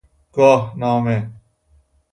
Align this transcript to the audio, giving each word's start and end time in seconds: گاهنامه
گاهنامه 0.33 1.31